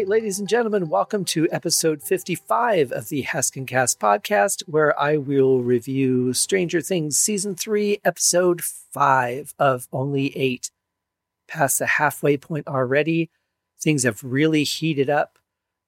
[0.00, 5.60] Right, ladies and gentlemen, welcome to episode 55 of the Haskincast podcast, where I will
[5.60, 10.70] review Stranger Things season three, episode five of only eight.
[11.46, 13.28] Past the halfway point already.
[13.78, 15.38] Things have really heated up.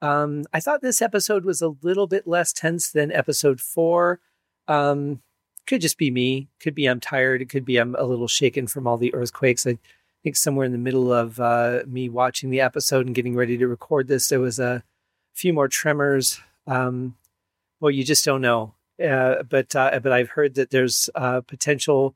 [0.02, 4.20] Um, I thought this episode was a little bit less tense than episode four.
[4.68, 5.22] Um,
[5.66, 6.48] could just be me.
[6.60, 7.40] Could be I'm tired.
[7.40, 9.66] It could be I'm a little shaken from all the earthquakes.
[9.66, 9.78] I
[10.22, 13.66] think somewhere in the middle of uh, me watching the episode and getting ready to
[13.66, 14.82] record this, there was a
[15.34, 16.40] few more tremors.
[16.66, 17.16] Um,
[17.80, 18.74] well, you just don't know.
[19.02, 22.14] Uh, but uh, but I've heard that there's uh, potential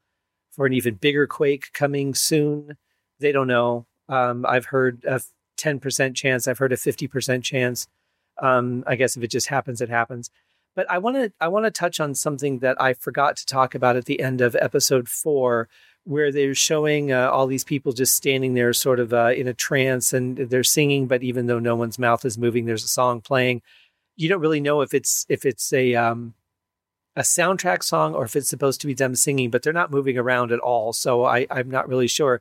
[0.51, 2.77] for an even bigger quake coming soon.
[3.19, 3.87] They don't know.
[4.09, 5.21] Um, I've heard a
[5.59, 6.47] 10% chance.
[6.47, 7.89] I've heard a 50% chance.
[8.41, 10.31] Um, I guess if it just happens, it happens.
[10.75, 13.75] But I want to I want to touch on something that I forgot to talk
[13.75, 15.69] about at the end of episode four,
[16.07, 19.55] where they're showing uh, all these people just standing there, sort of uh, in a
[19.55, 21.09] trance, and they're singing.
[21.09, 23.61] But even though no one's mouth is moving, there's a song playing.
[24.15, 26.35] You don't really know if it's if it's a um,
[27.17, 30.17] a soundtrack song or if it's supposed to be them singing, but they're not moving
[30.17, 30.93] around at all.
[30.93, 32.41] So I, I'm not really sure.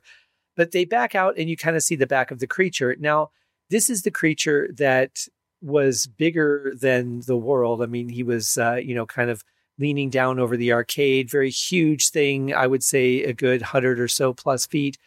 [0.54, 2.94] But they back out, and you kind of see the back of the creature.
[2.98, 3.30] Now,
[3.68, 5.26] this is the creature that
[5.60, 7.82] was bigger than the world.
[7.82, 9.42] I mean, he was, uh, you know, kind of
[9.78, 12.54] leaning down over the arcade, very huge thing.
[12.54, 14.98] I would say a good hundred or so plus feet.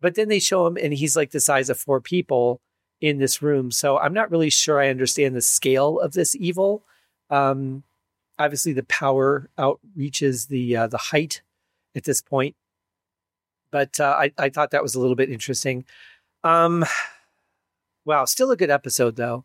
[0.00, 2.60] But then they show him, and he's like the size of four people
[3.00, 3.70] in this room.
[3.70, 6.84] So I'm not really sure I understand the scale of this evil.
[7.30, 7.84] Um,
[8.38, 11.42] obviously, the power outreaches the uh, the height
[11.94, 12.56] at this point.
[13.70, 15.84] But uh, I, I thought that was a little bit interesting.
[16.44, 16.84] Um,
[18.04, 19.44] wow, still a good episode though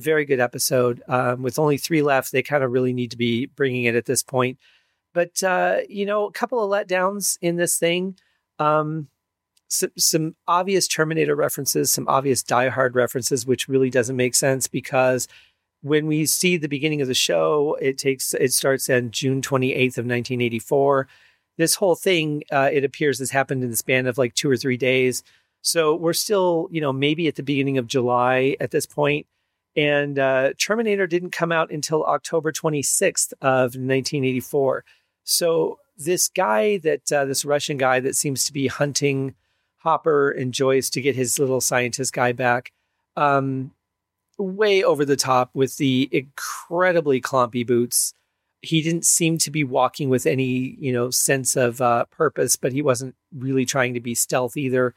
[0.00, 1.02] very good episode.
[1.08, 4.06] Um, with only three left, they kind of really need to be bringing it at
[4.06, 4.58] this point.
[5.12, 8.18] But uh, you know, a couple of letdowns in this thing.
[8.58, 9.08] Um,
[9.68, 14.68] some, some obvious Terminator references, some obvious Die Hard references, which really doesn't make sense
[14.68, 15.26] because
[15.82, 19.98] when we see the beginning of the show, it takes it starts on June 28th
[19.98, 21.08] of 1984.
[21.56, 24.56] This whole thing, uh, it appears, has happened in the span of like two or
[24.56, 25.22] three days.
[25.62, 29.26] So we're still, you know, maybe at the beginning of July at this point.
[29.76, 34.84] And uh, Terminator didn't come out until October 26th of 1984.
[35.24, 39.34] So this guy that uh, this Russian guy that seems to be hunting
[39.78, 42.72] Hopper and Joyce to get his little scientist guy back,
[43.16, 43.72] um,
[44.38, 48.14] way over the top with the incredibly clumpy boots.
[48.62, 52.72] He didn't seem to be walking with any, you know, sense of uh, purpose, but
[52.72, 54.94] he wasn't really trying to be stealth either.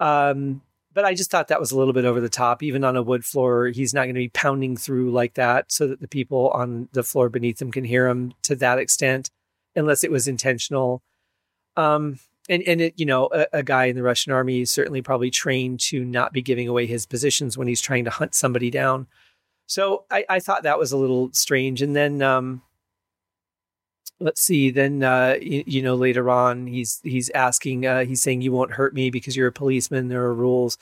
[0.00, 0.60] Um,
[0.92, 2.62] but I just thought that was a little bit over the top.
[2.62, 5.86] Even on a wood floor, he's not going to be pounding through like that so
[5.86, 9.30] that the people on the floor beneath him can hear him to that extent,
[9.76, 11.02] unless it was intentional.
[11.76, 12.18] Um,
[12.48, 15.30] and and it, you know, a, a, guy in the Russian army is certainly probably
[15.30, 19.06] trained to not be giving away his positions when he's trying to hunt somebody down.
[19.66, 21.80] So I, I thought that was a little strange.
[21.80, 22.62] And then um,
[24.20, 28.42] let's see then uh, you, you, know later on he's he's asking uh, he's saying
[28.42, 30.08] you won't hurt me because you're a policeman.
[30.08, 30.78] There are rules.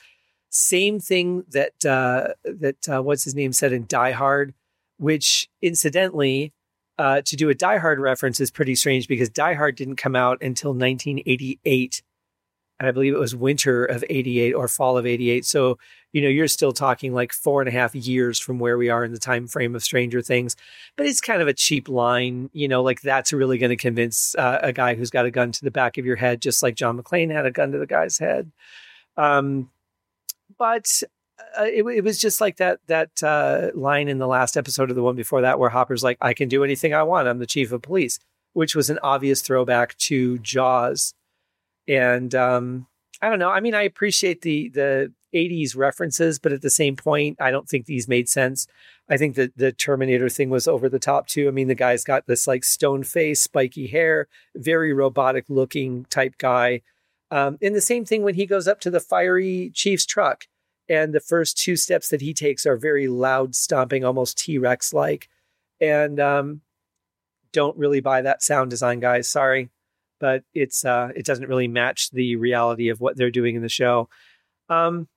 [0.49, 4.53] Same thing that uh, that uh, what's his name said in die hard
[4.99, 6.53] which incidentally
[6.97, 10.15] uh, to do a die hard reference is pretty strange because die hard didn't come
[10.15, 12.03] out until 1988
[12.79, 15.45] and I believe it was winter of 88 or fall of 88.
[15.45, 15.77] So,
[16.13, 19.03] you know, you're still talking like four and a half years from where we are
[19.03, 20.55] in the time frame of Stranger Things.
[20.95, 24.33] But it's kind of a cheap line, you know, like that's really going to convince
[24.35, 26.75] uh, a guy who's got a gun to the back of your head, just like
[26.75, 28.49] John McClane had a gun to the guy's head.
[29.17, 29.69] Um,
[30.57, 31.03] but
[31.59, 34.95] uh, it, it, was just like that that uh, line in the last episode of
[34.95, 37.27] the one before that, where Hopper's like, "I can do anything I want.
[37.27, 38.19] I'm the chief of police,"
[38.53, 41.13] which was an obvious throwback to Jaws
[41.89, 42.87] and um,
[43.21, 43.49] I don't know.
[43.49, 47.67] I mean, I appreciate the the 80s references, but at the same point, I don't
[47.67, 48.67] think these made sense.
[49.09, 51.47] I think that the Terminator thing was over the top too.
[51.47, 56.35] I mean, the guy's got this like stone face, spiky hair, very robotic looking type
[56.37, 56.81] guy.
[57.31, 60.45] Um, and the same thing when he goes up to the fiery chief's truck,
[60.87, 64.93] and the first two steps that he takes are very loud, stomping, almost T Rex
[64.93, 65.27] like.
[65.81, 66.61] And um,
[67.51, 69.27] don't really buy that sound design, guys.
[69.27, 69.69] Sorry
[70.19, 73.69] but it's uh, it doesn't really match the reality of what they're doing in the
[73.69, 74.09] show.
[74.69, 75.07] Um,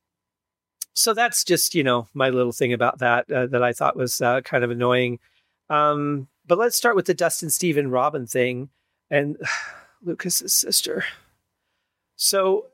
[0.95, 4.21] so that's just you know my little thing about that uh, that I thought was
[4.21, 5.19] uh, kind of annoying.
[5.71, 8.71] Um, but let's start with the Dustin Stephen Robin thing
[9.11, 9.37] and
[10.03, 11.05] Lucas's sister.
[12.17, 12.67] So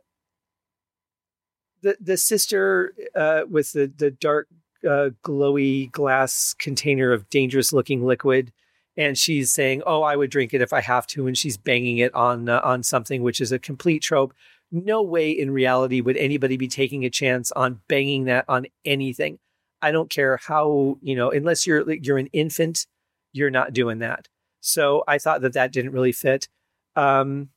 [1.82, 4.48] the the sister uh, with the the dark
[4.84, 8.52] uh, glowy glass container of dangerous looking liquid
[8.98, 11.98] and she's saying, "Oh, I would drink it if I have to," and she's banging
[11.98, 14.34] it on uh, on something, which is a complete trope.
[14.70, 19.38] No way in reality would anybody be taking a chance on banging that on anything.
[19.80, 22.86] I don't care how you know, unless you're you're an infant,
[23.32, 24.28] you're not doing that.
[24.60, 26.48] So I thought that that didn't really fit.
[26.96, 27.50] Um,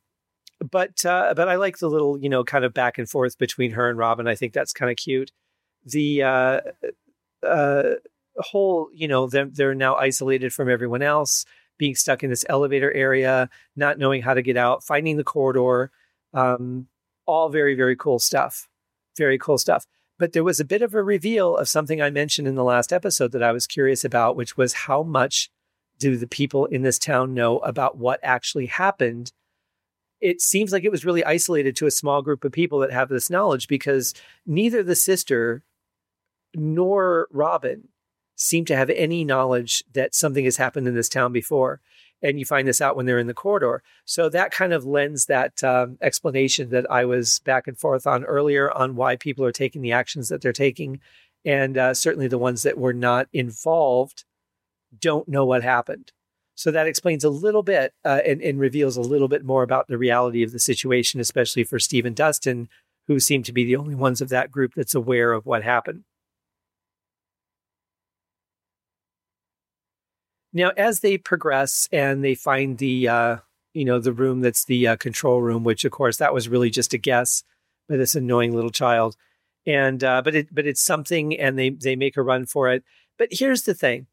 [0.59, 3.71] but uh, but I like the little you know kind of back and forth between
[3.71, 4.27] her and Robin.
[4.27, 5.31] I think that's kind of cute.
[5.85, 6.61] The uh,
[7.43, 7.83] uh,
[8.41, 11.45] whole you know they're, they're now isolated from everyone else,
[11.77, 15.91] being stuck in this elevator area, not knowing how to get out, finding the corridor.
[16.33, 16.87] Um,
[17.25, 18.67] all very very cool stuff.
[19.17, 19.85] Very cool stuff.
[20.17, 22.93] But there was a bit of a reveal of something I mentioned in the last
[22.93, 25.49] episode that I was curious about, which was how much
[25.97, 29.31] do the people in this town know about what actually happened
[30.21, 33.09] it seems like it was really isolated to a small group of people that have
[33.09, 34.13] this knowledge because
[34.45, 35.63] neither the sister
[36.53, 37.87] nor Robin
[38.41, 41.79] seem to have any knowledge that something has happened in this town before.
[42.23, 43.83] And you find this out when they're in the corridor.
[44.05, 48.23] So that kind of lends that um, explanation that I was back and forth on
[48.23, 50.99] earlier on why people are taking the actions that they're taking.
[51.45, 54.25] And uh, certainly the ones that were not involved
[54.99, 56.11] don't know what happened.
[56.55, 59.87] So that explains a little bit uh, and, and, reveals a little bit more about
[59.87, 62.69] the reality of the situation, especially for Steve and Dustin,
[63.07, 66.03] who seem to be the only ones of that group that's aware of what happened.
[70.53, 73.37] Now, as they progress and they find the, uh,
[73.73, 76.69] you know, the room that's the uh, control room, which of course that was really
[76.69, 77.43] just a guess
[77.87, 79.15] by this annoying little child,
[79.65, 82.83] and uh, but it but it's something, and they they make a run for it.
[83.17, 84.07] But here's the thing: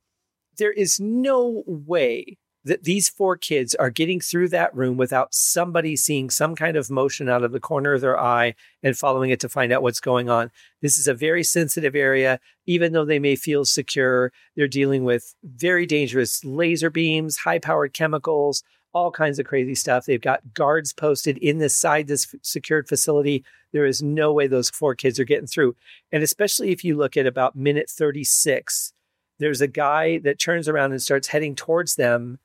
[0.58, 2.38] there is no way
[2.68, 6.90] that these four kids are getting through that room without somebody seeing some kind of
[6.90, 10.00] motion out of the corner of their eye and following it to find out what's
[10.00, 10.50] going on.
[10.80, 12.38] This is a very sensitive area.
[12.66, 17.92] Even though they may feel secure, they're dealing with very dangerous laser beams, high powered
[17.92, 18.62] chemicals,
[18.92, 20.06] all kinds of crazy stuff.
[20.06, 23.44] They've got guards posted in this side this secured facility.
[23.72, 25.76] There is no way those four kids are getting through.
[26.12, 28.92] And especially if you look at about minute 36,
[29.38, 32.38] there's a guy that turns around and starts heading towards them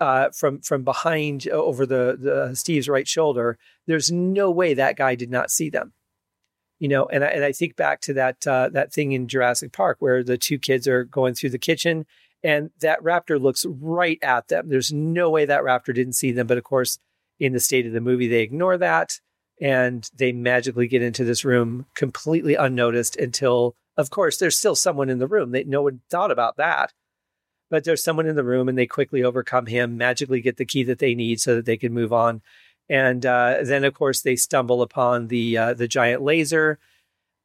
[0.00, 3.58] uh, from from behind uh, over the, the Steve's right shoulder.
[3.86, 5.92] There's no way that guy did not see them.
[6.78, 9.72] You know, and I, and I think back to that uh, that thing in Jurassic
[9.72, 12.06] Park where the two kids are going through the kitchen
[12.42, 14.68] and that raptor looks right at them.
[14.68, 16.98] There's no way that raptor didn't see them, but of course,
[17.40, 19.20] in the state of the movie, they ignore that
[19.60, 25.08] and they magically get into this room completely unnoticed until of course, there's still someone
[25.08, 25.52] in the room.
[25.52, 26.92] They, no one thought about that.
[27.68, 30.84] But there's someone in the room and they quickly overcome him, magically get the key
[30.84, 32.42] that they need so that they can move on.
[32.88, 36.78] And uh, then, of course, they stumble upon the uh, the giant laser.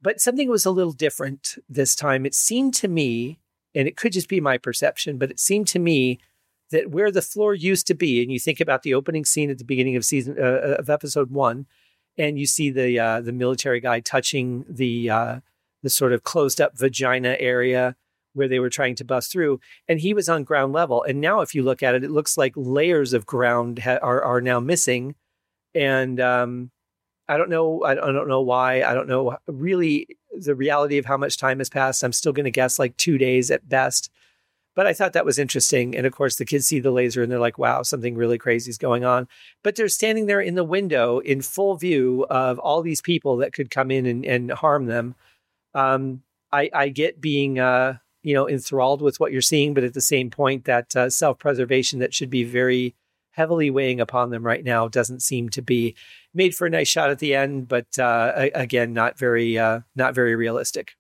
[0.02, 2.26] But something was a little different this time.
[2.26, 3.40] It seemed to me,
[3.74, 6.20] and it could just be my perception, but it seemed to me
[6.72, 9.58] that where the floor used to be, and you think about the opening scene at
[9.58, 11.66] the beginning of season uh, of episode one,
[12.18, 15.40] and you see the uh, the military guy touching the uh,
[15.84, 17.96] the sort of closed up vagina area
[18.34, 21.04] where they were trying to bust through and he was on ground level.
[21.04, 24.24] And now if you look at it it looks like layers of ground ha- are
[24.24, 25.16] are now missing.
[25.74, 26.72] And um,
[27.28, 31.18] I don't know I don't know why I don't know really the reality of how
[31.18, 32.04] much time has passed.
[32.04, 34.10] I'm still going to guess like 2 days at best.
[34.74, 35.98] But I thought that was interesting.
[35.98, 38.70] And of course the kids see the laser and they're like wow something really crazy
[38.70, 39.28] is going on.
[39.64, 43.54] But they're standing there in the window in full view of all these people that
[43.54, 45.16] could come in and, and harm them.
[45.74, 49.94] Um, I, I get being uh, you know enthralled with what you're seeing, but at
[49.94, 52.96] the same point, that uh, self preservation that should be very
[53.32, 55.96] heavily weighing upon them right now doesn't seem to be
[56.34, 60.14] made for a nice shot at the end, but uh, again, not very uh, not
[60.14, 60.96] very realistic.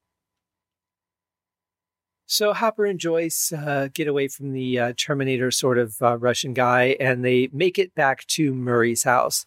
[2.26, 6.54] So Hopper and Joyce uh, get away from the uh, Terminator sort of uh, Russian
[6.54, 9.46] guy, and they make it back to Murray's house.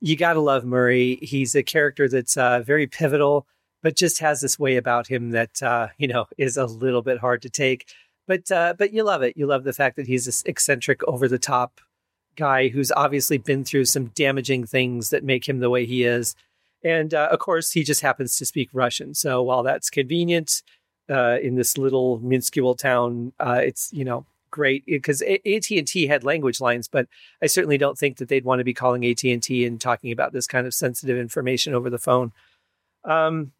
[0.00, 1.18] You gotta love Murray.
[1.22, 3.46] He's a character that's uh, very pivotal
[3.82, 7.18] but just has this way about him that uh, you know is a little bit
[7.18, 7.86] hard to take.
[8.26, 9.36] But uh, but you love it.
[9.36, 11.80] You love the fact that he's this eccentric, over the top
[12.36, 16.36] guy who's obviously been through some damaging things that make him the way he is.
[16.84, 19.14] And uh, of course, he just happens to speak Russian.
[19.14, 20.62] So while that's convenient
[21.10, 26.06] uh, in this little minuscule town, uh, it's you know great because AT and T
[26.06, 27.08] had language lines, but
[27.42, 30.12] I certainly don't think that they'd want to be calling AT and T and talking
[30.12, 32.32] about this kind of sensitive information over the phone.
[33.04, 33.52] Um,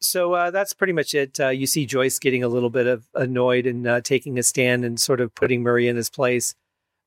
[0.00, 1.38] so uh, that's pretty much it.
[1.40, 4.84] Uh, you see Joyce getting a little bit of annoyed and uh, taking a stand
[4.84, 6.54] and sort of putting Murray in his place,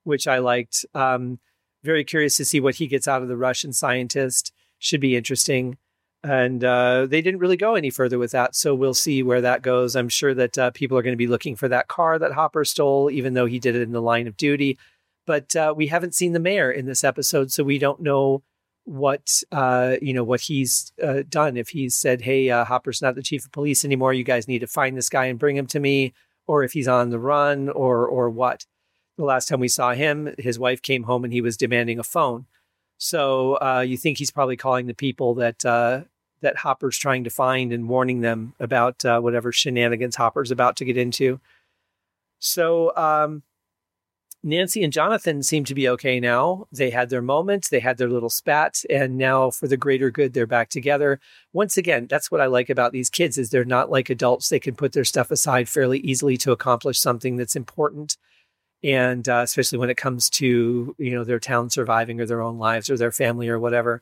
[0.04, 0.86] which I liked.
[0.94, 1.40] Um,
[1.84, 4.54] very curious to see what he gets out of the Russian scientist.
[4.80, 5.78] Should be interesting.
[6.24, 8.56] and uh, they didn't really go any further with that.
[8.56, 9.96] So we'll see where that goes.
[9.96, 12.64] I'm sure that uh, people are going to be looking for that car that Hopper
[12.66, 14.78] stole, even though he did it in the line of duty.
[15.26, 18.44] But uh, we haven't seen the mayor in this episode, so we don't know
[18.86, 21.58] what uh, you know what he's uh, done.
[21.58, 24.14] If he's said, "Hey, uh, Hopper's not the chief of police anymore.
[24.14, 26.14] You guys need to find this guy and bring him to me,"
[26.48, 28.66] or if he's on the run, or or what.
[29.18, 32.04] The last time we saw him, his wife came home and he was demanding a
[32.04, 32.46] phone.
[32.98, 36.02] So uh, you think he's probably calling the people that uh,
[36.42, 40.86] that Hopper's trying to find and warning them about uh, whatever shenanigans Hopper's about to
[40.86, 41.40] get into.
[42.40, 43.44] So um,
[44.44, 46.66] Nancy and Jonathan seem to be okay now.
[46.72, 50.34] They had their moments, they had their little spat, and now for the greater good,
[50.34, 51.20] they're back together.
[51.54, 54.50] Once again, that's what I like about these kids is they're not like adults.
[54.50, 58.18] They can put their stuff aside fairly easily to accomplish something that's important.
[58.84, 62.58] And uh, especially when it comes to you know their town surviving or their own
[62.58, 64.02] lives or their family or whatever.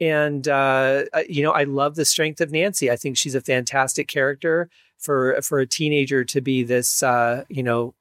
[0.00, 2.90] And uh, you know, I love the strength of Nancy.
[2.92, 7.64] I think she's a fantastic character for for a teenager to be this uh, you
[7.64, 7.94] know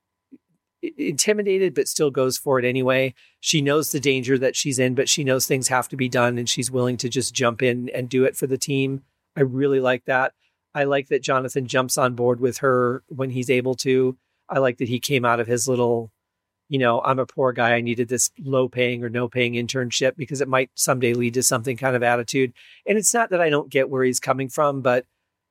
[0.97, 3.13] intimidated but still goes for it anyway.
[3.39, 6.37] She knows the danger that she's in, but she knows things have to be done
[6.37, 9.03] and she's willing to just jump in and do it for the team.
[9.35, 10.33] I really like that.
[10.75, 14.17] I like that Jonathan jumps on board with her when he's able to.
[14.49, 16.11] I like that he came out of his little
[16.69, 17.73] you know, I'm a poor guy.
[17.73, 21.43] I needed this low paying or no paying internship because it might someday lead to
[21.43, 22.53] something kind of attitude.
[22.87, 25.05] And it's not that I don't get where he's coming from, but,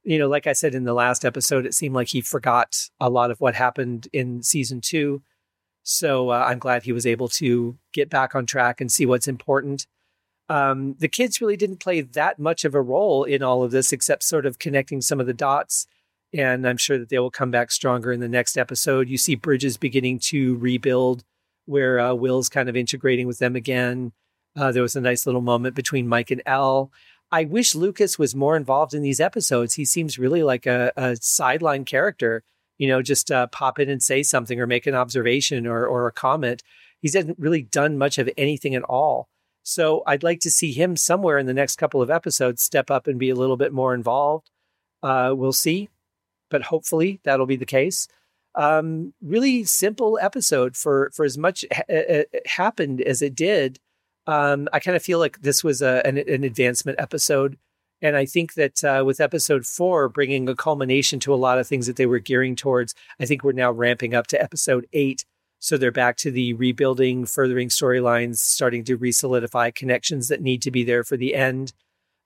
[0.05, 3.11] you know, like I said in the last episode, it seemed like he forgot a
[3.11, 5.23] lot of what happened in season two.
[5.85, 9.29] So uh, I'm glad he was able to get back on track and see what's
[9.29, 9.87] important.
[10.49, 13.93] Um, the kids really didn't play that much of a role in all of this,
[13.93, 15.87] except sort of connecting some of the dots
[16.35, 19.09] and I'm sure that they will come back stronger in the next episode.
[19.09, 21.25] You see Bridges beginning to rebuild,
[21.67, 24.13] where uh, Will's kind of integrating with them again.
[24.57, 26.91] Uh, there was a nice little moment between Mike and El.
[27.33, 29.75] I wish Lucas was more involved in these episodes.
[29.75, 32.45] He seems really like a, a sideline character,
[32.79, 36.07] you know, just uh, pop in and say something or make an observation or, or
[36.07, 36.63] a comment.
[37.01, 39.29] He hasn't really done much of anything at all.
[39.65, 43.07] So I'd like to see him somewhere in the next couple of episodes step up
[43.07, 44.51] and be a little bit more involved.
[45.03, 45.89] Uh, we'll see
[46.53, 48.07] but hopefully that'll be the case.
[48.55, 53.81] Um, really simple episode for for as much ha- happened as it did.
[54.27, 57.59] Um, I kind of feel like this was a, an, an, advancement episode.
[58.01, 61.67] And I think that uh, with episode four bringing a culmination to a lot of
[61.67, 65.25] things that they were gearing towards, I think we're now ramping up to episode eight.
[65.59, 70.73] So they're back to the rebuilding, furthering storylines, starting to resolidify connections that need to
[70.73, 71.73] be there for the end.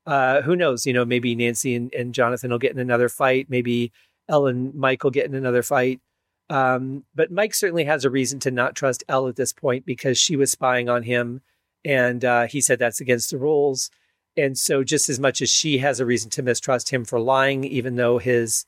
[0.07, 0.87] Uh, who knows?
[0.87, 3.51] You know, maybe Nancy and, and Jonathan will get in another fight.
[3.51, 3.93] Maybe
[4.29, 6.01] El and Mike will get in another fight.
[6.49, 10.17] Um, but Mike certainly has a reason to not trust El at this point because
[10.17, 11.43] she was spying on him,
[11.87, 13.91] and uh, he said that's against the rules.
[14.37, 17.65] And so, just as much as she has a reason to mistrust him for lying,
[17.65, 18.67] even though his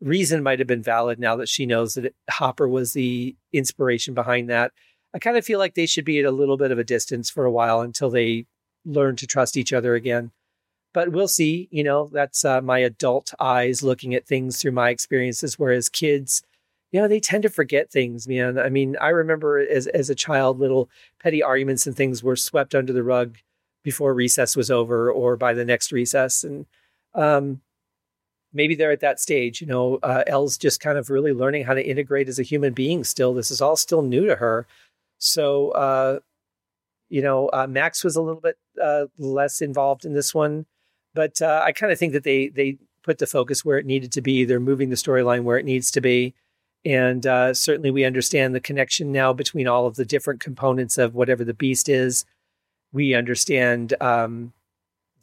[0.00, 4.48] reason might have been valid now that she knows that Hopper was the inspiration behind
[4.48, 4.72] that,
[5.12, 7.28] I kind of feel like they should be at a little bit of a distance
[7.28, 8.46] for a while until they
[8.86, 10.32] learn to trust each other again
[10.92, 11.68] but we'll see.
[11.70, 16.42] You know, that's uh, my adult eyes looking at things through my experiences, whereas kids,
[16.92, 18.58] you know, they tend to forget things, man.
[18.58, 22.74] I mean, I remember as as a child, little petty arguments and things were swept
[22.74, 23.38] under the rug
[23.82, 26.66] before recess was over or by the next recess, and
[27.14, 27.62] um,
[28.52, 29.62] maybe they're at that stage.
[29.62, 32.74] You know, uh, El's just kind of really learning how to integrate as a human
[32.74, 33.04] being.
[33.04, 34.66] Still, this is all still new to her.
[35.18, 36.20] So, uh,
[37.08, 40.66] you know, uh, Max was a little bit uh, less involved in this one.
[41.14, 44.12] But uh, I kind of think that they they put the focus where it needed
[44.12, 44.44] to be.
[44.44, 46.34] They're moving the storyline where it needs to be.
[46.84, 51.14] And uh, certainly we understand the connection now between all of the different components of
[51.14, 52.24] whatever the beast is.
[52.92, 54.52] We understand um,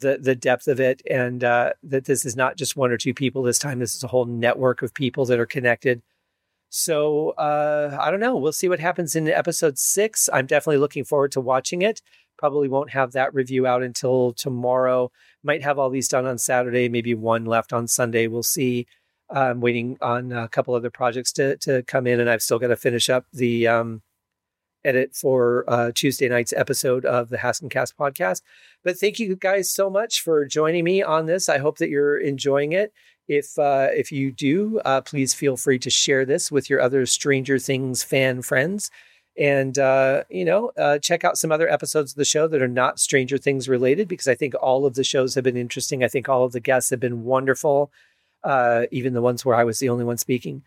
[0.00, 3.14] the the depth of it, and uh, that this is not just one or two
[3.14, 3.42] people.
[3.42, 6.02] This time, this is a whole network of people that are connected.
[6.70, 8.36] So uh, I don't know.
[8.36, 10.28] We'll see what happens in episode six.
[10.32, 12.00] I'm definitely looking forward to watching it.
[12.38, 15.10] Probably won't have that review out until tomorrow.
[15.42, 18.28] Might have all these done on Saturday, maybe one left on Sunday.
[18.28, 18.86] We'll see.
[19.32, 22.68] I'm waiting on a couple other projects to to come in, and I've still got
[22.68, 24.02] to finish up the um,
[24.84, 28.42] edit for uh, Tuesday night's episode of the Haskincast podcast.
[28.82, 31.48] But thank you guys so much for joining me on this.
[31.48, 32.92] I hope that you're enjoying it.
[33.28, 37.06] If uh, if you do, uh, please feel free to share this with your other
[37.06, 38.90] Stranger Things fan friends
[39.38, 42.68] and uh, you know uh, check out some other episodes of the show that are
[42.68, 46.08] not stranger things related because i think all of the shows have been interesting i
[46.08, 47.90] think all of the guests have been wonderful
[48.44, 50.62] uh, even the ones where i was the only one speaking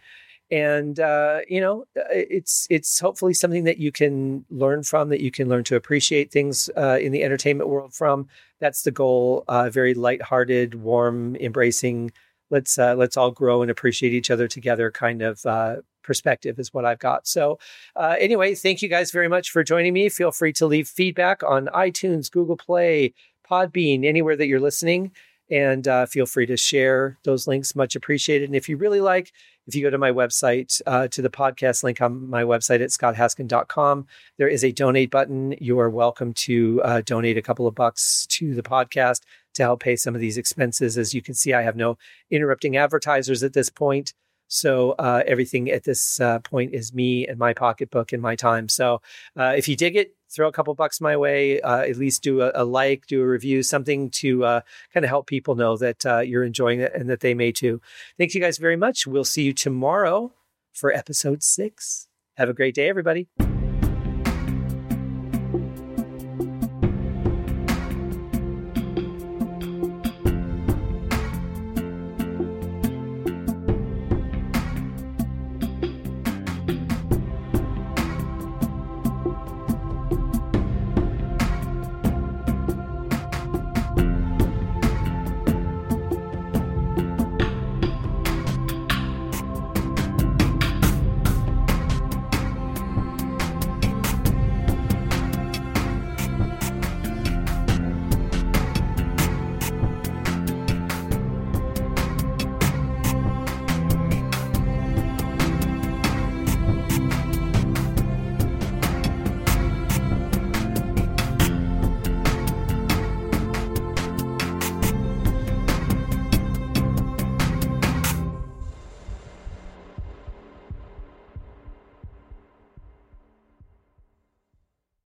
[0.52, 5.32] and uh, you know it's it's hopefully something that you can learn from that you
[5.32, 8.28] can learn to appreciate things uh, in the entertainment world from
[8.60, 12.12] that's the goal uh, very lighthearted warm embracing
[12.50, 16.74] let's uh, let's all grow and appreciate each other together kind of uh, perspective is
[16.74, 17.26] what I've got.
[17.26, 17.58] So,
[17.96, 20.10] uh, anyway, thank you guys very much for joining me.
[20.10, 23.14] Feel free to leave feedback on iTunes, Google Play,
[23.50, 25.12] Podbean, anywhere that you're listening.
[25.52, 28.46] And uh, feel free to share those links, much appreciated.
[28.46, 29.32] And if you really like,
[29.68, 32.90] if you go to my website, uh, to the podcast link on my website at
[32.90, 34.08] scotthaskin.com,
[34.38, 35.56] there is a donate button.
[35.60, 39.22] You are welcome to uh, donate a couple of bucks to the podcast
[39.56, 40.98] to help pay some of these expenses.
[40.98, 41.98] As you can see, I have no
[42.32, 44.14] interrupting advertisers at this point.
[44.48, 48.70] So uh, everything at this uh, point is me and my pocketbook and my time.
[48.70, 49.02] So
[49.38, 51.62] uh, if you dig it, throw a couple bucks my way.
[51.62, 54.62] Uh, at least do a, a, like, do a review, something to uh,
[54.94, 57.82] kind of help people know that uh, you're enjoying it and that they may too.
[58.18, 59.06] Thank you guys very much.
[59.06, 60.34] We'll see you tomorrow
[60.74, 62.08] for episode six.
[62.38, 63.28] Have a great day, everybody.